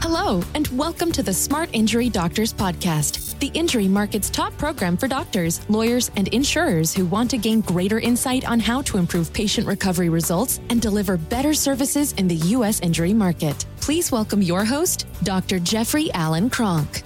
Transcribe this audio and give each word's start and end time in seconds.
Hello, 0.00 0.40
and 0.54 0.68
welcome 0.68 1.10
to 1.10 1.24
the 1.24 1.34
Smart 1.34 1.68
Injury 1.72 2.08
Doctors 2.08 2.54
Podcast, 2.54 3.36
the 3.40 3.48
injury 3.48 3.88
market's 3.88 4.30
top 4.30 4.56
program 4.56 4.96
for 4.96 5.08
doctors, 5.08 5.68
lawyers, 5.68 6.12
and 6.14 6.28
insurers 6.28 6.94
who 6.94 7.04
want 7.04 7.28
to 7.30 7.36
gain 7.36 7.62
greater 7.62 7.98
insight 7.98 8.48
on 8.48 8.60
how 8.60 8.80
to 8.82 8.96
improve 8.96 9.32
patient 9.32 9.66
recovery 9.66 10.08
results 10.08 10.60
and 10.70 10.80
deliver 10.80 11.16
better 11.16 11.52
services 11.52 12.12
in 12.12 12.28
the 12.28 12.36
U.S. 12.36 12.78
injury 12.80 13.12
market. 13.12 13.66
Please 13.80 14.12
welcome 14.12 14.40
your 14.40 14.64
host, 14.64 15.06
Dr. 15.24 15.58
Jeffrey 15.58 16.12
Allen 16.12 16.48
Kronk. 16.48 17.02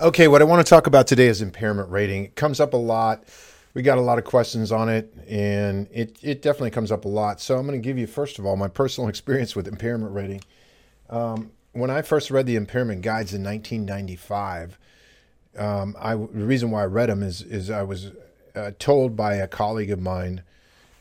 Okay, 0.00 0.26
what 0.26 0.42
I 0.42 0.44
want 0.44 0.66
to 0.66 0.68
talk 0.68 0.88
about 0.88 1.06
today 1.06 1.28
is 1.28 1.40
impairment 1.40 1.88
rating. 1.88 2.24
It 2.24 2.34
comes 2.34 2.58
up 2.58 2.74
a 2.74 2.76
lot. 2.76 3.22
We 3.74 3.82
got 3.82 3.98
a 3.98 4.02
lot 4.02 4.18
of 4.18 4.24
questions 4.24 4.70
on 4.70 4.88
it, 4.88 5.12
and 5.28 5.88
it, 5.90 6.16
it 6.22 6.42
definitely 6.42 6.70
comes 6.70 6.92
up 6.92 7.04
a 7.04 7.08
lot. 7.08 7.40
So 7.40 7.58
I'm 7.58 7.66
going 7.66 7.80
to 7.80 7.84
give 7.84 7.98
you, 7.98 8.06
first 8.06 8.38
of 8.38 8.46
all, 8.46 8.56
my 8.56 8.68
personal 8.68 9.08
experience 9.10 9.56
with 9.56 9.66
impairment 9.66 10.14
rating. 10.14 10.42
Um, 11.10 11.50
when 11.72 11.90
I 11.90 12.02
first 12.02 12.30
read 12.30 12.46
the 12.46 12.54
impairment 12.54 13.02
guides 13.02 13.34
in 13.34 13.42
1995, 13.42 14.78
um, 15.58 15.96
I, 15.98 16.14
the 16.14 16.44
reason 16.44 16.70
why 16.70 16.82
I 16.82 16.86
read 16.86 17.08
them 17.08 17.22
is, 17.22 17.42
is 17.42 17.68
I 17.68 17.82
was 17.82 18.12
uh, 18.54 18.70
told 18.78 19.16
by 19.16 19.34
a 19.34 19.48
colleague 19.48 19.90
of 19.90 20.00
mine, 20.00 20.42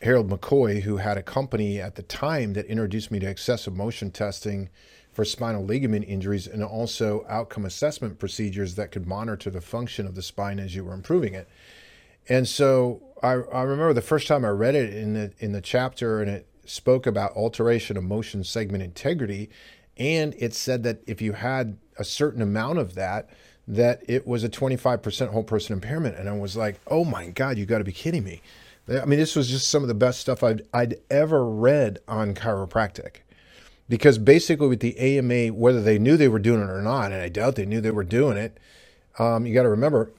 Harold 0.01 0.29
McCoy, 0.29 0.81
who 0.81 0.97
had 0.97 1.17
a 1.17 1.23
company 1.23 1.79
at 1.79 1.95
the 1.95 2.03
time 2.03 2.53
that 2.53 2.65
introduced 2.65 3.11
me 3.11 3.19
to 3.19 3.29
excessive 3.29 3.75
motion 3.75 4.11
testing 4.11 4.69
for 5.11 5.23
spinal 5.23 5.63
ligament 5.63 6.05
injuries 6.07 6.47
and 6.47 6.63
also 6.63 7.23
outcome 7.29 7.65
assessment 7.65 8.17
procedures 8.17 8.75
that 8.75 8.91
could 8.91 9.07
monitor 9.07 9.51
the 9.51 9.61
function 9.61 10.07
of 10.07 10.15
the 10.15 10.23
spine 10.23 10.59
as 10.59 10.75
you 10.75 10.83
were 10.83 10.93
improving 10.93 11.35
it. 11.35 11.47
And 12.29 12.47
so 12.47 13.01
I, 13.21 13.31
I 13.31 13.63
remember 13.63 13.93
the 13.93 14.01
first 14.01 14.27
time 14.27 14.45
I 14.45 14.49
read 14.49 14.75
it 14.75 14.93
in 14.93 15.13
the 15.13 15.31
in 15.39 15.51
the 15.51 15.61
chapter 15.61 16.21
and 16.21 16.29
it 16.29 16.47
spoke 16.65 17.05
about 17.05 17.35
alteration 17.35 17.97
of 17.97 18.03
motion 18.03 18.43
segment 18.43 18.83
integrity. 18.83 19.49
And 19.97 20.33
it 20.37 20.53
said 20.53 20.83
that 20.83 21.01
if 21.05 21.21
you 21.21 21.33
had 21.33 21.77
a 21.97 22.03
certain 22.03 22.41
amount 22.41 22.79
of 22.79 22.95
that 22.95 23.29
that 23.67 24.03
it 24.09 24.27
was 24.27 24.43
a 24.43 24.49
25% 24.49 25.29
whole 25.29 25.43
person 25.43 25.73
impairment. 25.73 26.17
And 26.17 26.27
I 26.27 26.33
was 26.33 26.57
like, 26.57 26.79
"Oh 26.87 27.05
my 27.05 27.27
god, 27.29 27.57
you 27.57 27.65
got 27.65 27.77
to 27.77 27.83
be 27.83 27.93
kidding 27.93 28.23
me." 28.23 28.41
I 28.89 29.05
mean, 29.05 29.19
this 29.19 29.35
was 29.35 29.49
just 29.49 29.69
some 29.69 29.81
of 29.81 29.87
the 29.87 29.93
best 29.93 30.19
stuff 30.19 30.43
I'd, 30.43 30.63
I'd 30.73 30.95
ever 31.09 31.45
read 31.45 31.99
on 32.07 32.33
chiropractic. 32.33 33.17
Because 33.87 34.17
basically 34.17 34.67
with 34.67 34.81
the 34.81 34.97
AMA, 34.97 35.53
whether 35.53 35.81
they 35.81 35.97
knew 35.97 36.17
they 36.17 36.27
were 36.27 36.39
doing 36.39 36.61
it 36.61 36.69
or 36.69 36.81
not, 36.81 37.11
and 37.11 37.21
I 37.21 37.29
doubt 37.29 37.55
they 37.55 37.65
knew 37.65 37.79
they 37.79 37.91
were 37.91 38.03
doing 38.03 38.37
it, 38.37 38.57
um, 39.19 39.45
you 39.45 39.53
got 39.53 39.63
to 39.63 39.69
remember, 39.69 40.11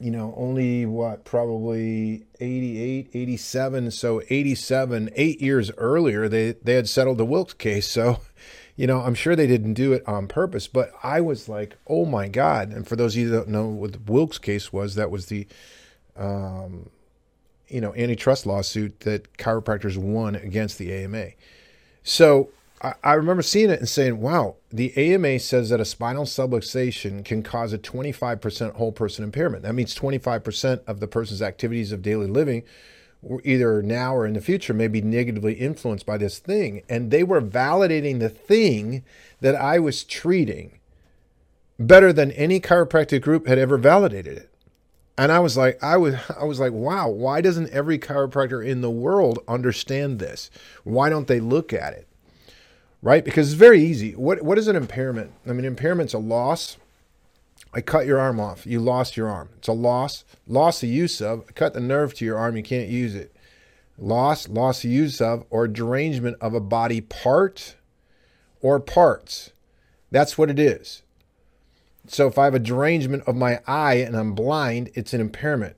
you 0.00 0.10
know, 0.10 0.34
only 0.36 0.86
what, 0.86 1.24
probably 1.24 2.24
88, 2.40 3.10
87. 3.12 3.90
So 3.90 4.22
87, 4.28 5.10
eight 5.14 5.40
years 5.40 5.70
earlier, 5.76 6.28
they, 6.28 6.52
they 6.52 6.74
had 6.74 6.88
settled 6.88 7.18
the 7.18 7.24
Wilk's 7.24 7.54
case. 7.54 7.88
So, 7.88 8.20
you 8.76 8.86
know, 8.86 9.00
I'm 9.00 9.14
sure 9.14 9.34
they 9.34 9.46
didn't 9.46 9.74
do 9.74 9.92
it 9.92 10.06
on 10.06 10.28
purpose, 10.28 10.68
but 10.68 10.92
I 11.02 11.20
was 11.20 11.48
like, 11.48 11.76
oh 11.86 12.04
my 12.04 12.28
God. 12.28 12.70
And 12.72 12.86
for 12.86 12.96
those 12.96 13.14
of 13.14 13.22
you 13.22 13.28
that 13.30 13.36
don't 13.36 13.48
know 13.48 13.66
what 13.66 13.92
the 13.92 14.12
Wilk's 14.12 14.38
case 14.38 14.72
was, 14.72 14.94
that 14.94 15.10
was 15.10 15.26
the, 15.26 15.46
um, 16.16 16.90
you 17.68 17.80
know, 17.80 17.94
antitrust 17.94 18.46
lawsuit 18.46 19.00
that 19.00 19.36
chiropractors 19.36 19.96
won 19.96 20.36
against 20.36 20.78
the 20.78 20.92
AMA. 20.92 21.30
So 22.02 22.50
I, 22.80 23.14
remember 23.14 23.42
seeing 23.42 23.70
it 23.70 23.80
and 23.80 23.88
saying, 23.88 24.20
wow, 24.20 24.56
the 24.70 24.96
AMA 24.96 25.40
says 25.40 25.70
that 25.70 25.80
a 25.80 25.84
spinal 25.84 26.24
subluxation 26.24 27.24
can 27.24 27.42
cause 27.42 27.72
a 27.72 27.78
25% 27.78 28.74
whole 28.74 28.92
person 28.92 29.24
impairment. 29.24 29.64
That 29.64 29.74
means 29.74 29.96
25% 29.96 30.82
of 30.86 31.00
the 31.00 31.08
person's 31.08 31.42
activities 31.42 31.90
of 31.90 32.02
daily 32.02 32.28
living, 32.28 32.62
either 33.42 33.82
now 33.82 34.14
or 34.14 34.26
in 34.26 34.34
the 34.34 34.40
future, 34.40 34.74
may 34.74 34.86
be 34.86 35.00
negatively 35.00 35.54
influenced 35.54 36.06
by 36.06 36.18
this 36.18 36.38
thing. 36.38 36.82
And 36.88 37.10
they 37.10 37.24
were 37.24 37.42
validating 37.42 38.20
the 38.20 38.28
thing 38.28 39.02
that 39.40 39.56
I 39.56 39.80
was 39.80 40.04
treating 40.04 40.78
better 41.80 42.12
than 42.12 42.30
any 42.32 42.60
chiropractic 42.60 43.22
group 43.22 43.46
had 43.46 43.58
ever 43.58 43.76
validated 43.76 44.36
it. 44.36 44.50
And 45.16 45.32
I 45.32 45.40
was 45.40 45.56
like, 45.56 45.82
I 45.82 45.96
was, 45.96 46.14
I 46.38 46.44
was 46.44 46.60
like, 46.60 46.72
wow, 46.72 47.08
why 47.08 47.40
doesn't 47.40 47.70
every 47.70 47.98
chiropractor 47.98 48.64
in 48.64 48.82
the 48.82 48.90
world 48.90 49.40
understand 49.48 50.20
this? 50.20 50.48
Why 50.84 51.08
don't 51.08 51.26
they 51.26 51.40
look 51.40 51.72
at 51.72 51.92
it? 51.92 52.07
Right? 53.00 53.24
Because 53.24 53.52
it's 53.52 53.58
very 53.58 53.82
easy. 53.82 54.12
What, 54.12 54.42
what 54.42 54.58
is 54.58 54.68
an 54.68 54.76
impairment? 54.76 55.32
I 55.46 55.52
mean, 55.52 55.64
impairment's 55.64 56.14
a 56.14 56.18
loss. 56.18 56.78
I 57.72 57.80
cut 57.80 58.06
your 58.06 58.18
arm 58.18 58.40
off. 58.40 58.66
You 58.66 58.80
lost 58.80 59.16
your 59.16 59.28
arm. 59.28 59.50
It's 59.58 59.68
a 59.68 59.72
loss. 59.72 60.24
Loss 60.46 60.82
of 60.82 60.88
use 60.88 61.20
of. 61.20 61.44
I 61.48 61.52
cut 61.52 61.74
the 61.74 61.80
nerve 61.80 62.14
to 62.14 62.24
your 62.24 62.38
arm. 62.38 62.56
You 62.56 62.62
can't 62.62 62.88
use 62.88 63.14
it. 63.14 63.34
Loss, 63.98 64.48
loss 64.48 64.84
of 64.84 64.90
use 64.90 65.20
of, 65.20 65.44
or 65.50 65.68
derangement 65.68 66.36
of 66.40 66.54
a 66.54 66.60
body 66.60 67.00
part 67.00 67.76
or 68.60 68.80
parts. 68.80 69.52
That's 70.10 70.38
what 70.38 70.50
it 70.50 70.58
is. 70.58 71.02
So 72.06 72.26
if 72.26 72.38
I 72.38 72.44
have 72.44 72.54
a 72.54 72.60
derangement 72.60 73.24
of 73.26 73.36
my 73.36 73.60
eye 73.66 73.96
and 73.96 74.16
I'm 74.16 74.34
blind, 74.34 74.90
it's 74.94 75.12
an 75.12 75.20
impairment. 75.20 75.76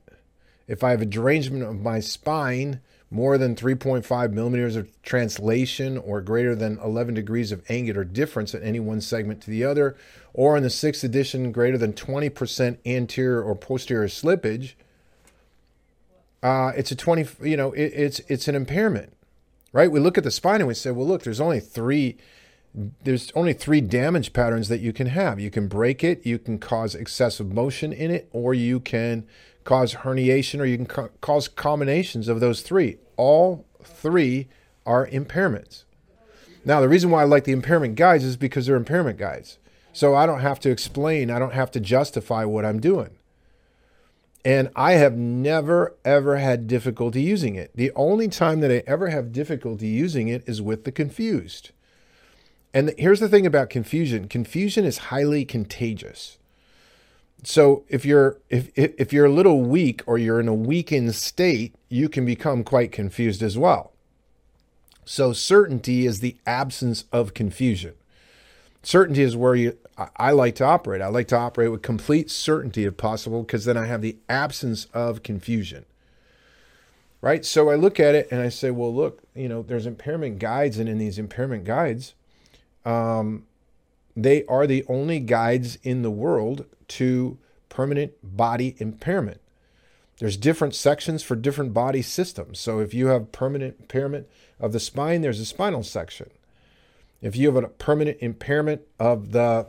If 0.69 0.85
I 0.85 0.91
have 0.91 1.03
a 1.03 1.07
derangement 1.07 1.65
of 1.65 1.81
my 1.81 1.99
spine, 1.99 2.81
more 3.11 3.37
than 3.37 3.57
3.5 3.57 4.33
millimeters 4.33 4.77
of 4.77 4.89
translation 5.03 5.99
or 5.99 6.21
greater 6.21 6.55
than 6.55 6.79
11 6.79 7.15
degrees 7.15 7.51
of 7.51 7.63
angular 7.69 8.05
difference 8.05 8.55
in 8.55 8.63
any 8.63 8.79
one 8.79 9.01
segment 9.01 9.41
to 9.43 9.51
the 9.51 9.65
other, 9.65 9.97
or 10.33 10.57
in 10.57 10.63
the 10.63 10.71
sixth 10.71 11.03
edition, 11.03 11.51
greater 11.51 11.77
than 11.77 11.93
20% 11.93 12.79
anterior 12.87 13.43
or 13.43 13.57
posterior 13.57 14.07
slippage, 14.07 14.75
uh, 16.43 16.73
it's 16.77 16.93
a 16.93 16.97
20, 16.97 17.49
you 17.49 17.57
know, 17.57 17.73
it, 17.73 17.93
it's, 17.95 18.21
it's 18.29 18.47
an 18.47 18.55
impairment, 18.55 19.13
right? 19.73 19.91
We 19.91 19.99
look 19.99 20.17
at 20.17 20.25
the 20.25 20.31
spine 20.31 20.61
and 20.61 20.69
we 20.69 20.75
say, 20.75 20.93
well, 20.93 21.07
look, 21.07 21.25
there's 21.25 21.41
only 21.41 21.61
three 21.61 22.17
there's 23.03 23.33
only 23.35 23.53
three 23.53 23.81
damage 23.81 24.33
patterns 24.33 24.69
that 24.69 24.79
you 24.79 24.93
can 24.93 25.09
have. 25.09 25.41
You 25.41 25.51
can 25.51 25.67
break 25.67 26.05
it, 26.05 26.25
you 26.25 26.39
can 26.39 26.59
cause 26.59 26.95
excessive 26.95 27.53
motion 27.53 27.93
in 27.93 28.13
it, 28.13 28.29
or 28.33 28.55
you 28.55 28.79
can 28.79 29.27
cause 29.65 29.95
herniation, 29.97 30.61
or 30.61 30.65
you 30.65 30.77
can 30.77 30.87
ca- 30.87 31.09
cause 31.21 31.49
combinations 31.49 32.29
of 32.29 32.41
those 32.41 32.63
three. 32.63 32.99
All 33.17 33.67
three 33.83 34.49
are 34.87 35.07
impairments. 35.07 35.85
Now, 36.65 36.81
the 36.81 36.89
reason 36.89 37.11
why 37.11 37.23
I 37.23 37.25
like 37.25 37.45
the 37.45 37.53
impairment 37.53 37.95
guides 37.95 38.25
is 38.25 38.37
because 38.37 38.67
they're 38.67 38.77
impairment 38.77 39.19
guides. 39.19 39.59
So 39.93 40.15
I 40.15 40.27
don't 40.27 40.41
have 40.41 40.61
to 40.61 40.71
explain, 40.71 41.31
I 41.31 41.39
don't 41.39 41.55
have 41.55 41.71
to 41.73 41.81
justify 41.81 42.45
what 42.45 42.65
I'm 42.65 42.81
doing. 42.81 43.11
And 44.45 44.71
I 44.75 44.93
have 44.93 45.17
never, 45.17 45.95
ever 46.05 46.39
had 46.39 46.67
difficulty 46.67 47.23
using 47.23 47.57
it. 47.57 47.73
The 47.75 47.93
only 47.95 48.29
time 48.29 48.61
that 48.61 48.71
I 48.71 48.83
ever 48.87 49.09
have 49.09 49.33
difficulty 49.33 49.89
using 49.89 50.29
it 50.29 50.43
is 50.47 50.63
with 50.63 50.85
the 50.85 50.93
confused. 50.93 51.73
And 52.73 52.95
here's 52.97 53.21
the 53.21 53.29
thing 53.29 53.47
about 53.47 53.69
confusion 53.69 54.29
confusion 54.29 54.85
is 54.85 54.99
highly 54.99 55.45
contagious. 55.45 56.39
So 57.43 57.85
if 57.89 58.05
you're 58.05 58.39
if 58.49 58.71
if 58.77 59.13
you're 59.13 59.27
a 59.27 59.33
little 59.33 59.63
weak 59.63 60.03
or 60.07 60.19
you're 60.19 60.41
in 60.41 60.49
a 60.49 60.55
weakened 60.55 61.15
state, 61.15 61.75
you 61.89 62.09
can 62.09 62.25
become 62.27 62.65
quite 62.65 62.93
confused 62.93 63.43
as 63.43 63.57
well. 63.57 63.93
So 65.05 65.33
certainty 65.33 66.07
is 66.07 66.21
the 66.21 66.37
absence 66.47 67.05
of 67.13 67.35
confusion. 67.35 67.95
Certainty 68.83 69.23
is 69.23 69.37
where 69.37 69.55
you 69.55 69.77
I 70.17 70.33
like 70.33 70.55
to 70.57 70.65
operate. 70.65 71.03
I 71.03 71.09
like 71.09 71.29
to 71.29 71.37
operate 71.37 71.71
with 71.71 71.83
complete 71.83 72.31
certainty 72.31 72.85
if 72.85 72.97
possible 72.97 73.43
because 73.43 73.65
then 73.65 73.77
I 73.77 73.87
have 73.87 74.03
the 74.03 74.17
absence 74.29 74.87
of 74.95 75.23
confusion. 75.23 75.85
Right? 77.23 77.45
So 77.45 77.69
I 77.69 77.75
look 77.75 78.01
at 78.01 78.15
it 78.15 78.29
and 78.31 78.41
I 78.41 78.49
say, 78.49 78.71
well, 78.71 78.95
look, 78.95 79.23
you 79.35 79.49
know, 79.49 79.63
there's 79.63 79.85
impairment 79.85 80.39
guides 80.39 80.79
and 80.79 80.89
in 80.89 80.97
these 80.97 81.19
impairment 81.19 81.65
guides, 81.65 82.15
um, 82.87 83.47
they 84.25 84.45
are 84.47 84.67
the 84.67 84.85
only 84.89 85.21
guides 85.21 85.79
in 85.83 86.03
the 86.03 86.11
world 86.11 86.67
to 86.89 87.39
permanent 87.69 88.13
body 88.23 88.77
impairment. 88.79 89.41
There's 90.19 90.37
different 90.37 90.75
sections 90.75 91.23
for 91.23 91.35
different 91.35 91.73
body 91.73 92.03
systems. 92.03 92.61
So 92.61 92.81
if 92.81 92.93
you 92.93 93.07
have 93.07 93.33
permanent 93.33 93.77
impairment 93.81 94.27
of 94.59 94.73
the 94.73 94.81
spine, 94.81 95.23
there's 95.23 95.41
a 95.41 95.47
spinal 95.47 95.83
section. 95.83 96.31
If 97.23 97.37
you 97.37 97.53
have 97.53 97.65
a 97.65 97.69
permanent 97.69 98.19
impairment 98.21 98.83
of 98.99 99.33
the 99.33 99.67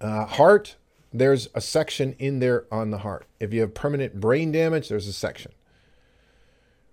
uh, 0.00 0.24
heart, 0.24 0.76
there's 1.12 1.48
a 1.54 1.60
section 1.60 2.14
in 2.18 2.38
there 2.38 2.64
on 2.72 2.90
the 2.90 2.98
heart. 2.98 3.26
If 3.40 3.52
you 3.52 3.60
have 3.60 3.74
permanent 3.74 4.20
brain 4.20 4.52
damage, 4.52 4.88
there's 4.88 5.06
a 5.06 5.12
section. 5.12 5.52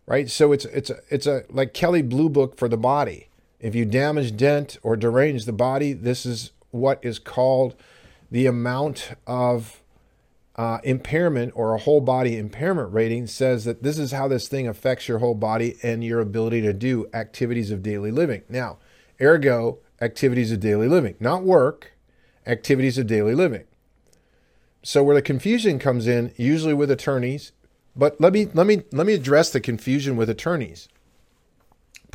Right? 0.06 0.30
So 0.30 0.52
it's 0.52 0.66
it's 0.66 0.90
a, 0.90 1.00
it's 1.10 1.28
a 1.28 1.44
like 1.50 1.74
Kelley 1.74 2.02
Blue 2.02 2.30
Book 2.30 2.58
for 2.58 2.68
the 2.68 2.78
body. 2.78 3.30
If 3.60 3.76
you 3.76 3.86
damage, 3.86 4.38
dent, 4.38 4.78
or 4.84 4.96
derange 4.96 5.46
the 5.46 5.54
body, 5.54 5.94
this 5.94 6.26
is 6.26 6.52
what 6.72 7.00
is 7.04 7.20
called 7.20 7.76
the 8.30 8.46
amount 8.46 9.12
of 9.26 9.82
uh, 10.56 10.80
impairment 10.84 11.54
or 11.56 11.74
a 11.74 11.80
whole 11.80 12.02
body 12.02 12.38
impairment 12.38 12.92
rating 12.92 13.28
says 13.28 13.64
that 13.66 13.84
this 13.84 13.98
is 13.98 14.12
how 14.12 14.28
this 14.28 14.48
thing 14.48 14.68
affects 14.68 15.08
your 15.08 15.20
whole 15.20 15.36
body 15.36 15.78
and 15.84 16.04
your 16.04 16.20
ability 16.20 16.62
to 16.62 16.74
do 16.74 17.08
activities 17.14 17.72
of 17.72 17.84
daily 17.84 18.12
living. 18.12 18.42
Now, 18.50 18.78
ergo, 19.22 19.80
activities 20.02 20.52
of 20.52 20.60
daily 20.60 20.88
living, 20.88 21.16
not 21.20 21.44
work, 21.44 21.94
activities 22.46 22.98
of 22.98 23.08
daily 23.08 23.36
living. 23.36 23.66
So, 24.84 25.04
where 25.04 25.16
the 25.16 25.22
confusion 25.22 25.80
comes 25.80 26.08
in, 26.08 26.34
usually 26.38 26.74
with 26.74 26.92
attorneys, 26.92 27.52
But 27.96 28.22
let 28.22 28.32
me 28.32 28.48
let 28.54 28.68
me 28.68 28.84
let 28.92 29.08
me 29.08 29.14
address 29.14 29.50
the 29.50 29.60
confusion 29.60 30.16
with 30.18 30.30
attorneys. 30.30 30.88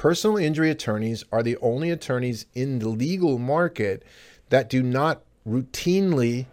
Personal 0.03 0.37
injury 0.37 0.69
attorneys 0.69 1.25
are 1.31 1.45
the 1.45 1.57
only 1.59 1.89
attorneys 1.89 2.47
in 2.55 2.81
the 2.81 2.89
legal 2.89 3.39
market 3.39 4.03
that 4.49 4.69
do 4.69 4.83
not 4.83 5.23
routinely 5.49 6.47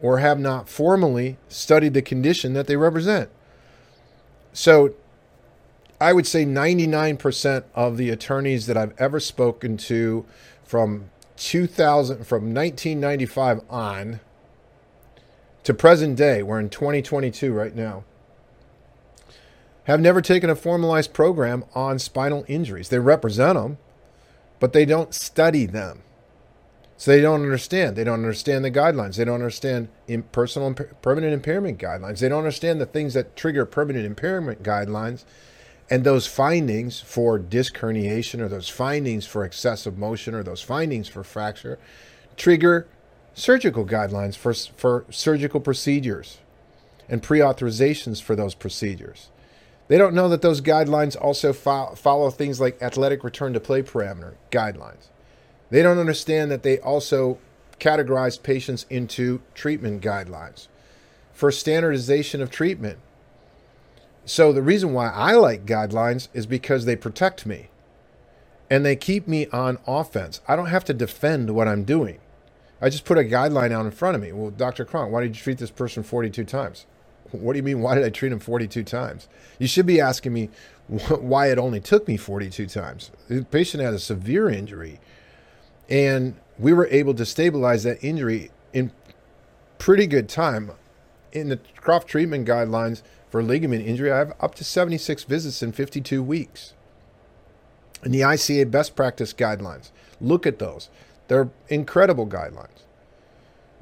or 0.00 0.18
have 0.18 0.40
not 0.40 0.68
formally 0.68 1.36
studied 1.46 1.94
the 1.94 2.02
condition 2.02 2.54
that 2.54 2.66
they 2.66 2.74
represent. 2.74 3.30
So 4.52 4.94
I 6.00 6.12
would 6.12 6.26
say 6.26 6.44
99% 6.44 7.62
of 7.72 7.98
the 7.98 8.10
attorneys 8.10 8.66
that 8.66 8.76
I've 8.76 8.94
ever 8.98 9.20
spoken 9.20 9.76
to 9.76 10.26
from 10.64 11.08
2000 11.36 12.26
from 12.26 12.52
1995 12.52 13.60
on 13.70 14.18
to 15.62 15.72
present 15.72 16.16
day, 16.16 16.42
we're 16.42 16.58
in 16.58 16.68
2022 16.68 17.52
right 17.52 17.76
now, 17.76 18.02
have 19.84 20.00
never 20.00 20.20
taken 20.20 20.50
a 20.50 20.56
formalized 20.56 21.12
program 21.12 21.64
on 21.74 21.98
spinal 21.98 22.44
injuries. 22.48 22.88
They 22.88 22.98
represent 22.98 23.58
them, 23.58 23.78
but 24.60 24.72
they 24.72 24.84
don't 24.84 25.14
study 25.14 25.66
them. 25.66 26.02
So 26.96 27.10
they 27.10 27.20
don't 27.20 27.42
understand. 27.42 27.96
They 27.96 28.04
don't 28.04 28.20
understand 28.20 28.64
the 28.64 28.70
guidelines. 28.70 29.16
They 29.16 29.24
don't 29.24 29.34
understand 29.34 29.88
personal 30.30 30.72
permanent 30.72 31.32
impairment 31.32 31.78
guidelines. 31.78 32.20
They 32.20 32.28
don't 32.28 32.38
understand 32.38 32.80
the 32.80 32.86
things 32.86 33.14
that 33.14 33.34
trigger 33.34 33.66
permanent 33.66 34.06
impairment 34.06 34.62
guidelines 34.62 35.24
and 35.90 36.04
those 36.04 36.28
findings 36.28 37.00
for 37.00 37.40
disc 37.40 37.74
herniation 37.78 38.40
or 38.40 38.48
those 38.48 38.68
findings 38.68 39.26
for 39.26 39.44
excessive 39.44 39.98
motion 39.98 40.32
or 40.32 40.44
those 40.44 40.62
findings 40.62 41.08
for 41.08 41.24
fracture 41.24 41.78
trigger 42.36 42.86
surgical 43.34 43.84
guidelines 43.84 44.36
for, 44.36 44.54
for 44.54 45.04
surgical 45.10 45.60
procedures 45.60 46.38
and 47.08 47.22
pre 47.22 47.40
authorizations 47.40 48.22
for 48.22 48.36
those 48.36 48.54
procedures. 48.54 49.28
They 49.88 49.98
don't 49.98 50.14
know 50.14 50.28
that 50.28 50.42
those 50.42 50.60
guidelines 50.60 51.16
also 51.20 51.52
fo- 51.52 51.94
follow 51.94 52.30
things 52.30 52.60
like 52.60 52.80
athletic 52.82 53.24
return 53.24 53.52
to 53.52 53.60
play 53.60 53.82
parameter 53.82 54.34
guidelines. 54.50 55.08
They 55.70 55.82
don't 55.82 55.98
understand 55.98 56.50
that 56.50 56.62
they 56.62 56.78
also 56.78 57.38
categorize 57.80 58.42
patients 58.42 58.86
into 58.90 59.42
treatment 59.54 60.02
guidelines 60.02 60.68
for 61.32 61.50
standardization 61.50 62.40
of 62.40 62.50
treatment. 62.50 62.98
So, 64.24 64.52
the 64.52 64.62
reason 64.62 64.92
why 64.92 65.08
I 65.10 65.34
like 65.34 65.66
guidelines 65.66 66.28
is 66.32 66.46
because 66.46 66.84
they 66.84 66.94
protect 66.96 67.44
me 67.44 67.70
and 68.70 68.86
they 68.86 68.96
keep 68.96 69.28
me 69.28 69.46
on 69.48 69.78
offense. 69.86 70.40
I 70.48 70.56
don't 70.56 70.66
have 70.66 70.84
to 70.86 70.94
defend 70.94 71.54
what 71.54 71.68
I'm 71.68 71.84
doing. 71.84 72.20
I 72.80 72.88
just 72.88 73.04
put 73.04 73.18
a 73.18 73.22
guideline 73.24 73.72
out 73.72 73.84
in 73.86 73.92
front 73.92 74.16
of 74.16 74.22
me. 74.22 74.32
Well, 74.32 74.50
Dr. 74.50 74.84
Kronk, 74.84 75.12
why 75.12 75.22
did 75.22 75.36
you 75.36 75.42
treat 75.42 75.58
this 75.58 75.70
person 75.70 76.02
42 76.02 76.44
times? 76.44 76.86
What 77.30 77.54
do 77.54 77.56
you 77.56 77.62
mean, 77.62 77.80
why 77.80 77.94
did 77.94 78.04
I 78.04 78.10
treat 78.10 78.32
him 78.32 78.40
42 78.40 78.84
times? 78.84 79.28
You 79.58 79.66
should 79.66 79.86
be 79.86 80.00
asking 80.00 80.32
me 80.32 80.50
why 80.88 81.50
it 81.50 81.58
only 81.58 81.80
took 81.80 82.06
me 82.06 82.16
42 82.16 82.66
times. 82.66 83.10
The 83.28 83.44
patient 83.44 83.82
had 83.82 83.94
a 83.94 83.98
severe 83.98 84.50
injury 84.50 85.00
and 85.88 86.34
we 86.58 86.72
were 86.72 86.86
able 86.88 87.14
to 87.14 87.26
stabilize 87.26 87.82
that 87.84 88.02
injury 88.02 88.50
in 88.72 88.92
pretty 89.78 90.06
good 90.06 90.28
time. 90.28 90.72
In 91.32 91.48
the 91.48 91.58
Croft 91.76 92.08
treatment 92.08 92.46
guidelines 92.46 93.02
for 93.30 93.42
ligament 93.42 93.86
injury, 93.86 94.12
I 94.12 94.18
have 94.18 94.34
up 94.40 94.54
to 94.56 94.64
76 94.64 95.24
visits 95.24 95.62
in 95.62 95.72
52 95.72 96.22
weeks. 96.22 96.74
In 98.04 98.12
the 98.12 98.20
ICA 98.20 98.70
best 98.70 98.94
practice 98.94 99.32
guidelines, 99.32 99.90
look 100.20 100.46
at 100.46 100.58
those. 100.58 100.90
They're 101.28 101.48
incredible 101.68 102.26
guidelines. 102.26 102.82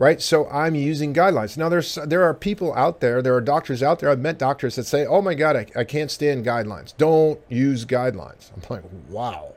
Right? 0.00 0.20
So 0.20 0.48
I'm 0.48 0.74
using 0.74 1.12
guidelines. 1.12 1.56
Now 1.56 1.68
there's 1.68 1.96
there 2.06 2.24
are 2.24 2.34
people 2.34 2.74
out 2.74 3.00
there, 3.00 3.20
there 3.20 3.34
are 3.34 3.40
doctors 3.40 3.82
out 3.82 4.00
there. 4.00 4.08
I've 4.08 4.18
met 4.18 4.38
doctors 4.38 4.76
that 4.76 4.86
say, 4.86 5.04
"Oh 5.04 5.20
my 5.20 5.34
god, 5.34 5.56
I, 5.56 5.66
I 5.76 5.84
can't 5.84 6.10
stand 6.10 6.44
guidelines. 6.44 6.96
Don't 6.96 7.38
use 7.48 7.84
guidelines." 7.84 8.50
I'm 8.56 8.62
like, 8.68 8.84
"Wow." 9.08 9.52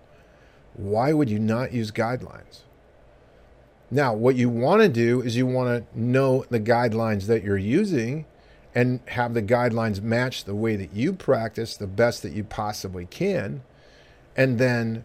why 0.76 1.14
would 1.14 1.30
you 1.30 1.40
not 1.40 1.74
use 1.74 1.92
guidelines? 1.92 2.62
Now, 3.92 4.14
what 4.14 4.36
you 4.36 4.50
want 4.50 4.82
to 4.82 4.90
do 4.90 5.22
is 5.22 5.36
you 5.36 5.46
want 5.46 5.70
to 5.94 6.00
know 6.00 6.46
the 6.50 6.60
guidelines 6.60 7.28
that 7.28 7.44
you're 7.44 7.58
using 7.58 8.26
and 8.74 9.02
have 9.10 9.36
the 9.36 9.44
guidelines 9.44 10.02
match 10.02 10.46
the 10.46 10.56
way 10.56 10.76
that 10.76 10.94
you 10.94 11.14
practice 11.14 11.78
the 11.78 11.86
best 11.86 12.24
that 12.24 12.34
you 12.34 12.44
possibly 12.44 13.06
can. 13.06 13.62
And 14.36 14.58
then 14.58 15.04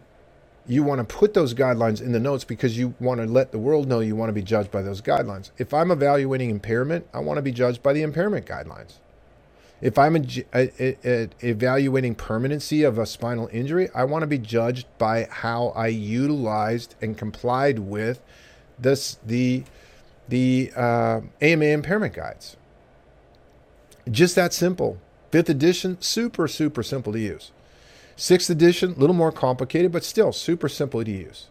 you 0.67 0.83
want 0.83 0.99
to 0.99 1.15
put 1.15 1.33
those 1.33 1.53
guidelines 1.53 2.01
in 2.01 2.11
the 2.11 2.19
notes 2.19 2.43
because 2.43 2.77
you 2.77 2.93
want 2.99 3.19
to 3.19 3.27
let 3.27 3.51
the 3.51 3.59
world 3.59 3.87
know 3.87 3.99
you 3.99 4.15
want 4.15 4.29
to 4.29 4.33
be 4.33 4.41
judged 4.41 4.71
by 4.71 4.81
those 4.81 5.01
guidelines. 5.01 5.51
If 5.57 5.73
I'm 5.73 5.91
evaluating 5.91 6.49
impairment, 6.49 7.07
I 7.13 7.19
want 7.19 7.37
to 7.37 7.41
be 7.41 7.51
judged 7.51 7.81
by 7.81 7.93
the 7.93 8.03
impairment 8.03 8.45
guidelines. 8.45 8.95
If 9.81 9.97
I'm 9.97 10.15
a, 10.17 10.25
a, 10.53 10.97
a, 11.05 11.29
evaluating 11.41 12.15
permanency 12.15 12.83
of 12.83 12.97
a 12.97 13.05
spinal 13.05 13.49
injury, 13.51 13.89
I 13.95 14.03
want 14.03 14.23
to 14.23 14.27
be 14.27 14.37
judged 14.37 14.87
by 14.97 15.27
how 15.31 15.69
I 15.69 15.87
utilized 15.87 16.95
and 17.01 17.17
complied 17.17 17.79
with 17.79 18.21
this 18.77 19.17
the 19.25 19.63
the 20.27 20.71
uh, 20.75 21.21
AMA 21.41 21.65
impairment 21.65 22.13
guides. 22.13 22.57
Just 24.11 24.35
that 24.35 24.53
simple. 24.53 24.99
Fifth 25.31 25.49
edition, 25.49 25.97
super 26.01 26.47
super 26.47 26.83
simple 26.83 27.13
to 27.13 27.19
use. 27.19 27.51
Sixth 28.19 28.49
edition, 28.49 28.95
a 28.97 28.99
little 28.99 29.15
more 29.15 29.31
complicated, 29.31 29.93
but 29.93 30.03
still 30.03 30.33
super 30.33 30.67
simple 30.67 31.01
to 31.05 31.09
use. 31.09 31.47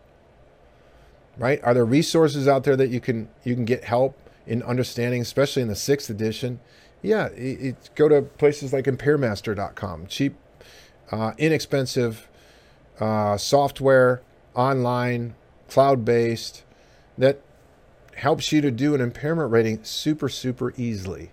Right? 1.38 1.64
Are 1.64 1.72
there 1.72 1.86
resources 1.86 2.46
out 2.46 2.64
there 2.64 2.76
that 2.76 2.90
you 2.90 3.00
can 3.00 3.30
you 3.42 3.54
can 3.54 3.64
get 3.64 3.84
help 3.84 4.18
in 4.46 4.62
understanding, 4.62 5.22
especially 5.22 5.62
in 5.62 5.68
the 5.68 5.74
sixth 5.74 6.10
edition? 6.10 6.60
Yeah, 7.00 7.28
it, 7.28 7.62
it, 7.62 7.90
go 7.94 8.06
to 8.10 8.20
places 8.20 8.74
like 8.74 8.84
impairmaster.com. 8.84 10.08
Cheap, 10.08 10.36
uh, 11.10 11.32
inexpensive 11.38 12.28
uh, 13.00 13.38
software, 13.38 14.20
online, 14.54 15.36
cloud 15.70 16.04
based, 16.04 16.64
that 17.16 17.40
helps 18.16 18.52
you 18.52 18.60
to 18.60 18.70
do 18.70 18.94
an 18.94 19.00
impairment 19.00 19.50
rating 19.50 19.82
super, 19.84 20.28
super 20.28 20.74
easily. 20.76 21.30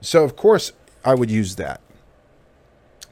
So, 0.00 0.24
of 0.24 0.34
course, 0.34 0.72
I 1.04 1.14
would 1.14 1.30
use 1.30 1.56
that. 1.56 1.82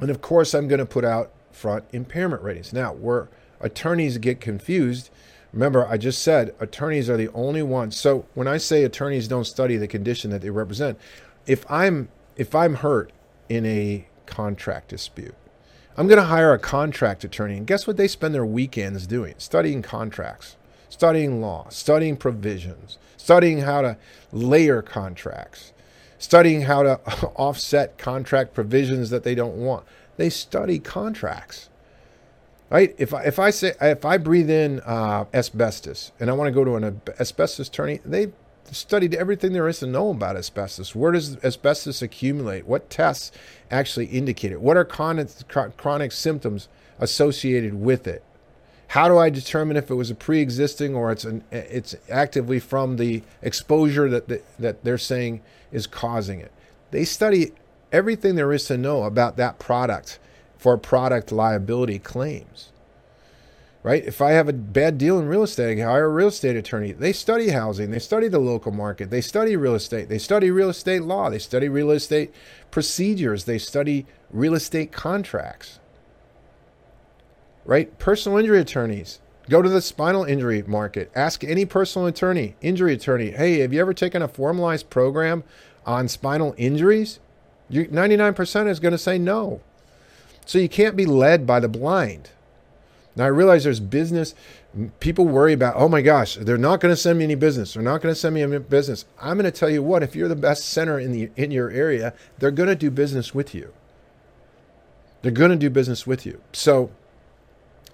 And 0.01 0.11
of 0.11 0.21
course, 0.21 0.55
I'm 0.55 0.69
going 0.69 0.79
to 0.79 0.87
put 0.87 1.05
out 1.05 1.31
front 1.51 1.85
impairment 1.93 2.43
ratings. 2.43 2.73
Now, 2.73 2.93
where 2.93 3.29
attorneys 3.61 4.19
get 4.19 4.41
confused, 4.41 5.11
remember, 5.53 5.87
I 5.87 5.97
just 5.97 6.23
said 6.23 6.55
attorneys 6.61 7.09
are 7.09 7.17
the 7.17 7.33
only 7.33 7.63
ones. 7.63 7.97
So, 7.97 8.27
when 8.35 8.47
I 8.47 8.59
say 8.59 8.85
attorneys 8.85 9.29
don't 9.29 9.47
study 9.47 9.77
the 9.77 9.89
condition 9.89 10.31
that 10.31 10.43
they 10.43 10.51
represent, 10.51 10.99
if 11.47 11.69
I'm 11.71 12.09
if 12.37 12.55
I'm 12.55 12.75
hurt 12.75 13.13
in 13.49 13.65
a 13.65 14.07
contract 14.27 14.89
dispute, 14.89 15.35
I'm 15.97 16.07
going 16.07 16.19
to 16.19 16.27
hire 16.27 16.53
a 16.53 16.59
contract 16.59 17.25
attorney. 17.25 17.57
And 17.57 17.67
guess 17.67 17.87
what 17.87 17.97
they 17.97 18.09
spend 18.09 18.35
their 18.35 18.45
weekends 18.45 19.07
doing? 19.07 19.35
Studying 19.39 19.81
contracts, 19.81 20.57
studying 20.91 21.41
law, 21.41 21.69
studying 21.71 22.17
provisions, 22.19 22.99
studying 23.17 23.61
how 23.61 23.81
to 23.81 23.97
layer 24.31 24.83
contracts, 24.83 25.73
studying 26.19 26.63
how 26.63 26.83
to 26.83 27.01
offset 27.37 27.99
contract 27.99 28.55
provisions 28.55 29.11
that 29.11 29.25
they 29.25 29.35
don't 29.35 29.57
want. 29.57 29.85
They 30.17 30.31
study 30.31 30.79
contracts. 30.79 31.69
Right? 32.69 32.95
If 32.99 33.15
I, 33.15 33.23
if 33.25 33.39
I 33.39 33.51
say 33.51 33.75
if 33.81 34.05
I 34.05 34.19
breathe 34.19 34.51
in 34.51 34.81
uh, 34.81 35.27
asbestos 35.33 36.11
and 36.19 36.29
I 36.29 36.33
want 36.33 36.49
to 36.49 36.53
go 36.53 36.65
to 36.65 36.75
an 36.75 37.01
asbestos 37.21 37.69
attorney, 37.69 38.01
they 38.05 38.33
studied 38.73 39.15
everything 39.15 39.53
there 39.53 39.69
is 39.69 39.79
to 39.79 39.87
know 39.87 40.11
about 40.11 40.37
asbestos. 40.37 40.95
Where 40.95 41.13
does 41.13 41.37
asbestos 41.45 42.03
accumulate? 42.03 42.67
What 42.67 42.91
tests 42.91 43.31
actually 43.71 44.07
indicate 44.07 44.51
it? 44.51 44.61
What 44.61 44.77
are 44.77 44.85
chronic, 44.85 45.29
chronic 45.77 46.11
symptoms 46.11 46.69
associated 46.99 47.75
with 47.75 48.09
it? 48.09 48.25
How 48.89 49.09
do 49.09 49.19
I 49.19 49.31
determine 49.31 49.77
if 49.77 49.91
it 49.91 49.95
was 49.95 50.11
a 50.11 50.15
pre-existing 50.15 50.95
or 50.95 51.11
it's 51.11 51.25
an, 51.25 51.43
it's 51.51 51.97
actively 52.09 52.61
from 52.61 52.97
the 52.97 53.23
exposure 53.43 54.09
that 54.09 54.29
the, 54.29 54.43
that 54.59 54.85
they're 54.85 54.99
saying 54.99 55.43
is 55.73 55.87
causing 55.87 56.41
it? 56.41 56.53
They 56.93 57.05
study 57.05 57.53
everything 57.93 58.37
there 58.37 58.53
is 58.53 58.65
to 58.67 58.77
know 58.77 59.03
about 59.03 59.37
that 59.37 59.59
product 59.59 60.19
for 60.57 60.77
product 60.79 61.33
liability 61.33 61.99
claims 61.99 62.71
right? 63.87 64.05
If 64.05 64.21
I 64.21 64.33
have 64.33 64.49
a 64.49 64.53
bad 64.53 64.99
deal 64.99 65.17
in 65.17 65.29
real 65.29 65.45
estate, 65.45 65.81
I 65.81 65.85
hire 65.85 66.07
a 66.07 66.09
real 66.09 66.27
estate 66.27 66.57
attorney. 66.57 66.91
They 66.91 67.13
study 67.13 67.51
housing, 67.51 67.93
they 67.93 68.01
study 68.01 68.27
the 68.27 68.41
local 68.41 68.73
market, 68.73 69.11
they 69.11 69.21
study 69.21 69.55
real 69.55 69.77
estate, 69.77 70.09
they 70.09 70.19
study 70.19 70.51
real 70.51 70.71
estate 70.71 71.03
law, 71.03 71.31
they 71.31 71.39
study 71.39 71.69
real 71.69 71.93
estate 71.93 72.35
procedures, 72.73 73.45
they 73.45 73.59
study 73.59 74.05
real 74.33 74.55
estate 74.55 74.91
contracts, 74.91 75.79
right? 77.67 77.99
Personal 77.99 78.39
injury 78.39 78.61
attorneys. 78.61 79.21
Go 79.49 79.63
to 79.63 79.69
the 79.69 79.81
spinal 79.81 80.25
injury 80.25 80.63
market. 80.67 81.11
Ask 81.15 81.45
any 81.45 81.65
personal 81.65 82.09
attorney, 82.09 82.57
injury 82.61 82.95
attorney, 82.95 83.31
hey, 83.31 83.61
have 83.61 83.73
you 83.73 83.81
ever 83.81 83.95
taken 83.95 84.23
a 84.23 84.29
formalized 84.29 84.91
program 84.91 85.45
on 85.85 86.09
spinal 86.09 86.55
injuries? 86.57 87.21
You, 87.69 87.87
99% 87.87 88.69
is 88.69 88.81
going 88.81 88.93
to 88.93 88.99
say 88.99 89.19
no. 89.19 89.61
So 90.45 90.59
you 90.59 90.69
can't 90.69 90.97
be 90.97 91.07
led 91.07 91.47
by 91.47 91.59
the 91.59 91.69
blind 91.69 92.31
Now 93.17 93.25
I 93.25 93.29
realize 93.29 93.65
there's 93.65 93.81
business. 93.81 94.35
People 95.01 95.27
worry 95.27 95.53
about, 95.53 95.75
oh 95.77 95.89
my 95.89 96.03
gosh, 96.03 96.37
they're 96.37 96.59
not 96.59 96.81
going 96.81 96.93
to 96.93 97.01
send 97.01 97.19
me 97.19 97.25
any 97.25 97.35
business. 97.35 97.75
They're 97.75 97.83
not 97.83 98.01
going 98.01 98.15
to 98.15 98.21
send 98.21 98.35
me 98.35 98.43
any 98.43 98.59
business. 98.59 99.07
I'm 99.21 99.39
going 99.39 99.51
to 99.51 99.59
tell 99.59 99.71
you 99.71 99.83
what, 99.83 100.03
if 100.03 100.15
you're 100.15 100.29
the 100.29 100.37
best 100.37 100.67
center 100.67 100.99
in 101.01 101.13
the 101.13 101.31
in 101.37 101.51
your 101.51 101.71
area, 101.71 102.15
they're 102.39 102.51
going 102.51 102.69
to 102.69 102.77
do 102.77 102.91
business 102.91 103.35
with 103.35 103.55
you. 103.55 103.73
They're 105.23 105.33
going 105.33 105.51
to 105.51 105.57
do 105.57 105.71
business 105.71 106.07
with 106.07 106.27
you. 106.27 106.41
So 106.53 106.91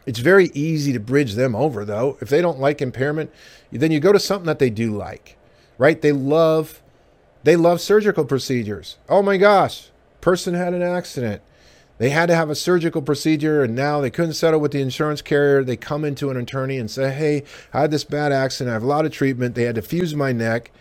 it's 0.07 0.19
very 0.19 0.51
easy 0.55 0.93
to 0.93 1.01
bridge 1.01 1.35
them 1.35 1.55
over 1.55 1.85
though. 1.85 2.19
If 2.21 2.29
they 2.29 2.43
don't 2.43 2.61
like 2.61 2.83
impairment, 2.83 3.31
then 3.71 3.91
you 3.91 4.01
go 4.01 4.13
to 4.13 4.21
something 4.21 4.47
that 4.47 4.59
they 4.59 4.71
do 4.71 4.97
like. 4.97 5.37
Right? 5.79 6.01
They 6.01 6.13
love 6.13 6.83
they 7.45 7.57
love 7.57 7.81
surgical 7.81 8.25
procedures. 8.25 8.99
Oh 9.09 9.23
my 9.23 9.37
gosh, 9.37 9.91
person 10.21 10.55
had 10.55 10.75
an 10.75 10.83
accident 10.83 11.43
they 12.03 12.11
had 12.11 12.27
to 12.27 12.35
have 12.35 12.51
a 12.51 12.57
surgical 12.57 13.01
procedure 13.01 13.63
and 13.63 13.77
now 13.77 14.01
they 14.01 14.11
couldn't 14.11 14.33
settle 14.35 14.59
with 14.59 14.73
the 14.73 14.81
insurance 14.81 15.23
carrier. 15.23 15.63
They 15.63 15.77
come 15.77 16.05
into 16.05 16.31
an 16.31 16.37
attorney 16.37 16.79
and 16.79 16.91
say, 16.91 17.13
Hey, 17.13 17.45
I 17.73 17.83
had 17.83 17.93
this 17.93 18.03
bad 18.03 18.33
accident. 18.33 18.71
I 18.71 18.75
have 18.75 18.83
a 18.83 18.89
lot 18.89 19.07
of 19.07 19.13
treatment. 19.13 19.55
They 19.55 19.63
had 19.63 19.77
to 19.77 19.83
fuse 19.83 20.13
my 20.13 20.33
neck 20.33 20.73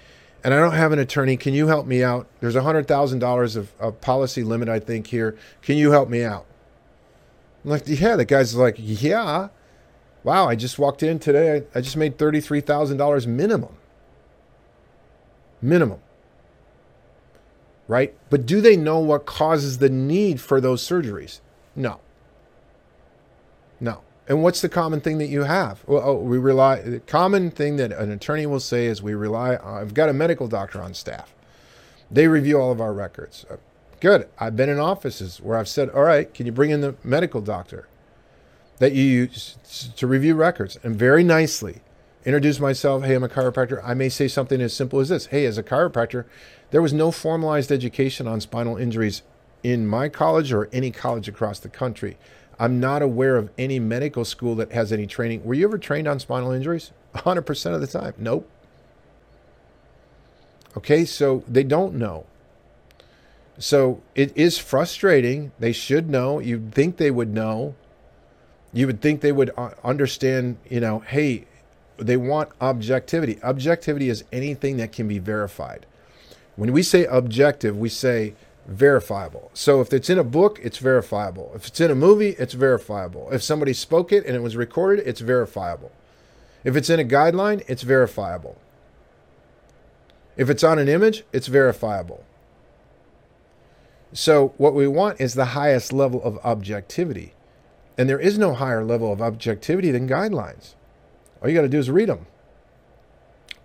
and 0.44 0.52
I 0.52 0.58
don't 0.58 0.74
have 0.74 0.92
an 0.92 0.98
attorney. 0.98 1.38
Can 1.38 1.54
you 1.54 1.68
help 1.68 1.86
me 1.86 2.04
out? 2.04 2.26
There's 2.40 2.56
$100,000 2.56 3.56
of, 3.56 3.72
of 3.80 4.02
policy 4.02 4.44
limit, 4.44 4.68
I 4.68 4.80
think, 4.80 5.06
here. 5.06 5.38
Can 5.62 5.78
you 5.78 5.92
help 5.92 6.10
me 6.10 6.24
out? 6.24 6.48
I'm 7.64 7.72
like, 7.72 7.84
yeah. 7.88 8.16
The 8.16 8.26
guy's 8.26 8.56
like, 8.56 8.76
yeah. 8.78 9.50
Wow, 10.24 10.48
I 10.48 10.56
just 10.56 10.78
walked 10.78 11.02
in 11.02 11.20
today. 11.20 11.64
I, 11.74 11.82
just 11.82 11.98
made 11.98 12.18
$33,000 12.18 13.28
minimum. 13.28 13.76
Minimum 15.62 16.00
right? 17.92 18.16
But 18.30 18.46
do 18.46 18.62
they 18.62 18.78
know 18.78 19.00
what 19.00 19.26
causes 19.26 19.80
the 19.80 19.90
need 19.90 20.40
for 20.40 20.62
those 20.62 20.82
surgeries? 20.82 21.42
No. 21.76 22.00
No. 23.82 24.04
And 24.30 24.42
what's 24.44 24.62
the 24.62 24.70
common 24.70 25.02
thing 25.02 25.18
that 25.18 25.28
you 25.28 25.44
have? 25.44 25.84
Well, 25.86 26.02
oh, 26.02 26.16
we 26.16 26.38
rely. 26.38 26.82
The 26.82 27.00
common 27.02 27.52
thing 27.52 27.76
that 27.76 27.92
an 27.92 28.10
attorney 28.10 28.46
will 28.46 28.62
say 28.62 28.86
is 28.86 29.02
we 29.02 29.14
rely. 29.14 29.58
I've 29.58 29.94
got 29.94 30.08
a 30.08 30.14
medical 30.14 30.48
doctor 30.48 30.82
on 30.82 30.94
staff. 30.94 31.36
They 32.10 32.28
review 32.28 32.62
all 32.62 32.72
of 32.72 32.80
our 32.80 32.94
records. 32.94 33.46
Good. 34.02 34.28
I've 34.40 34.56
been 34.56 34.68
in 34.68 34.80
offices 34.80 35.40
where 35.42 35.58
I've 35.58 35.68
said, 35.68 35.90
"All 35.92 36.02
right, 36.02 36.34
can 36.34 36.48
you 36.48 36.52
bring 36.52 36.72
in 36.72 36.82
the 36.82 36.96
medical 37.04 37.40
doctor 37.40 37.88
that 38.80 38.94
you 38.94 39.04
use 39.04 39.58
to 39.96 40.08
review 40.08 40.34
records?" 40.34 40.80
And 40.84 40.96
very 40.96 41.24
nicely 41.24 41.82
introduce 42.26 42.60
myself. 42.60 43.04
Hey, 43.04 43.14
I'm 43.14 43.24
a 43.24 43.30
chiropractor. 43.30 43.80
I 43.84 43.94
may 43.94 44.10
say 44.10 44.28
something 44.28 44.60
as 44.60 44.74
simple 44.74 45.00
as 45.00 45.10
this: 45.10 45.28
Hey, 45.28 45.46
as 45.46 45.60
a 45.60 45.64
chiropractor, 45.64 46.26
there 46.72 46.82
was 46.82 46.94
no 46.94 47.12
formalized 47.12 47.72
education 47.72 48.28
on 48.28 48.42
spinal 48.42 48.76
injuries 48.76 49.22
in 49.62 49.86
my 49.86 50.10
college 50.10 50.52
or 50.52 50.68
any 50.74 50.90
college 50.90 51.28
across 51.28 51.60
the 51.60 51.70
country. 51.70 52.18
I'm 52.60 52.80
not 52.80 53.04
aware 53.04 53.38
of 53.38 53.52
any 53.56 53.80
medical 53.80 54.26
school 54.26 54.56
that 54.56 54.72
has 54.72 54.92
any 54.92 55.06
training. 55.06 55.44
Were 55.44 55.54
you 55.54 55.68
ever 55.68 55.78
trained 55.78 56.08
on 56.08 56.20
spinal 56.20 56.52
injuries? 56.52 56.92
100% 57.14 57.76
of 57.76 57.82
the 57.82 57.88
time. 57.88 58.14
Nope. 58.18 58.50
Okay, 60.76 61.06
so 61.06 61.44
they 61.48 61.64
don't 61.64 61.94
know. 61.94 62.26
So 63.58 64.02
it 64.16 64.36
is 64.36 64.58
frustrating. 64.58 65.52
They 65.60 65.72
should 65.72 66.10
know. 66.10 66.40
You'd 66.40 66.74
think 66.74 66.98
they 66.98 67.12
would 67.12 67.34
know. 67.34 67.76
You 68.74 68.88
would 68.88 69.02
think 69.02 69.22
they 69.22 69.32
would 69.32 69.52
uh, 69.58 69.72
understand, 69.84 70.58
you 70.70 70.80
know, 70.80 71.00
hey, 71.00 71.46
they 71.98 72.18
want 72.18 72.50
objectivity. 72.60 73.42
Objectivity 73.44 74.10
is 74.10 74.24
anything 74.32 74.78
that 74.78 74.92
can 74.92 75.08
be 75.08 75.20
verified. 75.20 75.86
When 76.56 76.72
we 76.72 76.84
say 76.84 77.06
objective, 77.06 77.78
we 77.78 77.90
say 77.90 78.34
verifiable. 78.68 79.52
So 79.54 79.82
if 79.82 79.94
it's 79.94 80.10
in 80.10 80.18
a 80.18 80.24
book, 80.24 80.60
it's 80.64 80.78
verifiable. 80.78 81.52
If 81.56 81.68
it's 81.68 81.82
in 81.82 81.92
a 81.92 81.96
movie, 81.96 82.36
it's 82.40 82.54
verifiable. 82.54 83.30
If 83.32 83.44
somebody 83.44 83.74
spoke 83.74 84.12
it 84.12 84.26
and 84.26 84.36
it 84.36 84.42
was 84.42 84.56
recorded, 84.56 85.08
it's 85.08 85.22
verifiable. 85.22 85.92
If 86.64 86.76
it's 86.76 86.90
in 86.90 87.00
a 87.00 87.04
guideline, 87.04 87.64
it's 87.68 87.82
verifiable. 87.82 88.58
If 90.38 90.50
it's 90.50 90.64
on 90.64 90.80
an 90.80 90.88
image, 90.88 91.24
it's 91.34 91.48
verifiable. 91.48 92.24
So 94.14 94.54
what 94.58 94.74
we 94.74 94.88
want 94.88 95.22
is 95.22 95.34
the 95.34 95.46
highest 95.46 95.94
level 95.94 96.22
of 96.24 96.38
objectivity. 96.44 97.34
And 97.98 98.10
there 98.10 98.20
is 98.20 98.38
no 98.38 98.54
higher 98.54 98.84
level 98.84 99.12
of 99.12 99.22
objectivity 99.22 99.92
than 99.92 100.08
guidelines. 100.08 100.76
All 101.42 101.50
you 101.50 101.56
got 101.56 101.62
to 101.62 101.70
do 101.70 101.80
is 101.80 101.90
read 101.90 102.10
them. 102.10 102.26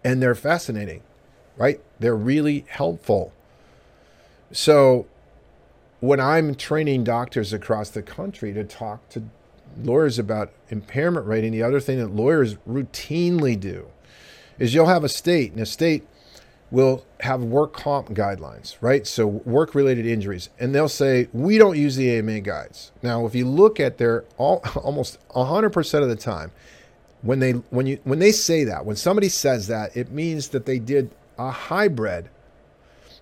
And 0.05 0.23
they're 0.23 0.35
fascinating 0.35 1.03
right? 1.57 1.81
They're 1.99 2.17
really 2.17 2.65
helpful. 2.69 3.33
So 4.53 5.07
when 6.01 6.21
I'm 6.21 6.55
training 6.55 7.05
doctors 7.05 7.53
across 7.53 7.91
the 7.91 8.03
country 8.03 8.53
to 8.53 8.65
talk 8.65 9.09
to 9.11 9.25
lawyers 9.83 10.19
about 10.19 10.53
impairment 10.69 11.27
rating, 11.27 11.53
the 11.53 11.63
other 11.63 11.81
thing 11.81 11.99
that 11.99 12.15
lawyers 12.15 12.55
routinely 12.69 13.59
do 13.59 13.87
is 14.59 14.75
you'll 14.75 14.87
have 14.87 15.05
a 15.05 15.09
state, 15.09 15.53
and 15.53 15.61
a 15.61 15.67
state 15.67 16.07
will 16.71 17.05
have 17.21 17.43
work 17.45 17.73
comp 17.73 18.09
guidelines, 18.09 18.77
right? 18.81 19.07
So 19.07 19.27
work 19.27 19.75
related 19.75 20.07
injuries. 20.07 20.49
And 20.59 20.75
they'll 20.75 20.89
say, 20.89 21.29
we 21.33 21.59
don't 21.59 21.77
use 21.77 21.97
the 21.97 22.11
AMA 22.19 22.41
guides. 22.41 22.93
Now, 23.03 23.27
if 23.27 23.35
you 23.35 23.47
look 23.47 23.79
at 23.79 23.99
their 23.99 24.25
all, 24.37 24.63
almost 24.77 25.19
100% 25.31 26.03
of 26.03 26.09
the 26.09 26.17
time, 26.17 26.51
when 27.23 27.41
they 27.41 27.53
when 27.53 27.87
you 27.87 27.99
when 28.05 28.19
they 28.19 28.31
say 28.31 28.65
that, 28.65 28.85
when 28.85 28.95
somebody 28.95 29.29
says 29.29 29.67
that, 29.69 29.97
it 29.97 30.13
means 30.13 30.49
that 30.49 30.67
they 30.67 30.79
did 30.79 31.11
a 31.39 31.51
hybrid. 31.51 32.29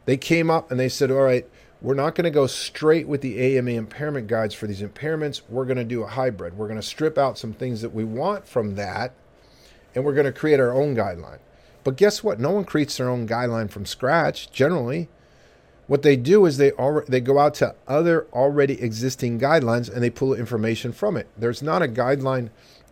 They 0.05 0.17
came 0.17 0.51
up 0.51 0.71
and 0.71 0.79
they 0.79 0.89
said, 0.89 1.11
all 1.11 1.19
right, 1.23 1.49
we're 1.81 1.95
not 1.95 2.15
going 2.15 2.25
to 2.25 2.31
go 2.31 2.47
straight 2.47 3.09
with 3.09 3.21
the 3.21 3.57
AMA 3.57 3.71
impairment 3.71 4.27
guides 4.27 4.55
for 4.55 4.67
these 4.67 4.83
impairments. 4.83 5.43
We're 5.49 5.65
going 5.65 5.79
to 5.79 5.85
do 5.85 6.03
a 6.03 6.07
hybrid. 6.07 6.57
We're 6.57 6.67
going 6.67 6.81
to 6.81 6.87
strip 6.87 7.17
out 7.17 7.39
some 7.39 7.53
things 7.53 7.83
that 7.83 7.95
we 7.95 8.05
want 8.05 8.47
from 8.47 8.75
that, 8.75 9.13
and 9.95 10.05
we're 10.05 10.15
going 10.15 10.27
to 10.27 10.33
create 10.33 10.61
our 10.61 10.75
own 10.75 10.95
guideline. 10.95 11.39
But 11.85 11.97
guess 11.97 12.25
what? 12.25 12.41
No 12.41 12.51
one 12.51 12.65
creates 12.65 12.97
their 12.97 13.09
own 13.09 13.29
guideline 13.29 13.71
from 13.71 13.87
scratch 13.87 14.51
generally. 14.51 15.09
What 15.87 16.03
they 16.03 16.17
do 16.17 16.47
is 16.47 16.57
they 16.57 16.73
already, 16.73 17.11
they 17.11 17.21
go 17.21 17.39
out 17.39 17.55
to 17.57 17.75
other 17.87 18.27
already 18.33 18.81
existing 18.81 19.39
guidelines 19.39 19.93
and 19.93 20.03
they 20.03 20.11
pull 20.11 20.33
information 20.33 20.93
from 20.93 21.17
it. 21.17 21.29
There's 21.37 21.63
not 21.63 21.83
a 21.83 21.89
guideline 21.89 22.49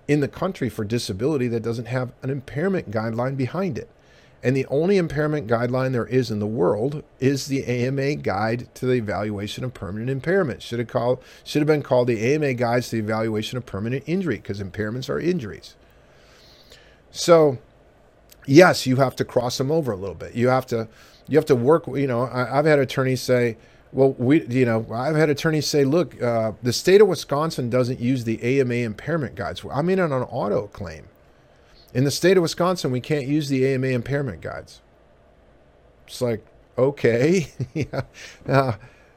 in 0.06 0.20
the 0.20 0.28
country 0.28 0.68
for 0.68 0.84
disability 0.84 1.48
that 1.48 1.62
doesn't 1.62 1.86
have 1.86 2.12
an 2.22 2.28
impairment 2.28 2.90
guideline 2.90 3.36
behind 3.36 3.78
it. 3.78 3.88
And 4.42 4.56
the 4.56 4.66
only 4.66 4.96
impairment 4.96 5.46
guideline 5.46 5.92
there 5.92 6.06
is 6.06 6.30
in 6.30 6.40
the 6.40 6.46
world 6.46 7.04
is 7.20 7.46
the 7.46 7.64
AMA 7.64 8.16
Guide 8.16 8.68
to 8.74 8.86
the 8.86 8.94
Evaluation 8.94 9.62
of 9.62 9.72
Permanent 9.72 10.10
Impairment. 10.10 10.62
Should 10.62 10.80
have 10.80 10.88
called 10.88 11.22
should 11.44 11.62
have 11.62 11.68
been 11.68 11.82
called 11.82 12.08
the 12.08 12.34
AMA 12.34 12.54
Guides 12.54 12.88
to 12.88 12.96
the 12.96 13.02
Evaluation 13.02 13.56
of 13.56 13.64
Permanent 13.64 14.02
Injury 14.06 14.36
because 14.36 14.60
impairments 14.60 15.08
are 15.08 15.20
injuries. 15.20 15.76
So, 17.12 17.58
yes, 18.46 18.86
you 18.86 18.96
have 18.96 19.16
to 19.16 19.24
cross 19.24 19.58
them 19.58 19.70
over 19.70 19.92
a 19.92 19.96
little 19.96 20.14
bit. 20.14 20.34
You 20.34 20.48
have 20.48 20.66
to 20.66 20.88
you 21.28 21.38
have 21.38 21.46
to 21.46 21.56
work. 21.56 21.86
You 21.86 22.06
know, 22.06 22.28
I, 22.32 22.56
have 22.56 22.66
had 22.66 22.78
attorneys 22.78 23.20
say, 23.20 23.56
"Well, 23.92 24.14
we," 24.18 24.46
you 24.46 24.64
know, 24.64 24.86
I've 24.92 25.16
had 25.16 25.30
attorneys 25.30 25.66
say, 25.66 25.84
"Look, 25.84 26.20
uh, 26.22 26.52
the 26.62 26.72
state 26.72 27.00
of 27.00 27.08
Wisconsin 27.08 27.70
doesn't 27.70 28.00
use 28.00 28.24
the 28.24 28.42
AMA 28.42 28.74
impairment 28.74 29.34
guides. 29.34 29.62
I'm 29.70 29.88
in 29.88 30.00
on 30.00 30.12
an 30.12 30.22
auto 30.22 30.66
claim." 30.68 31.06
In 31.94 32.04
the 32.04 32.10
state 32.10 32.36
of 32.36 32.42
Wisconsin, 32.42 32.90
we 32.90 33.00
can't 33.00 33.26
use 33.26 33.48
the 33.48 33.66
AMA 33.66 33.88
impairment 33.88 34.40
guides. 34.40 34.80
It's 36.06 36.20
like, 36.20 36.44
okay. 36.78 37.48
yeah. 37.74 38.02
Uh, 38.48 38.72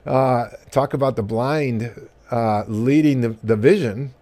uh, 0.06 0.50
talk 0.72 0.94
about 0.94 1.16
the 1.16 1.24
blind 1.24 2.10
uh, 2.32 2.64
leading 2.68 3.22
the, 3.22 3.36
the 3.44 3.56
vision. 3.56 4.14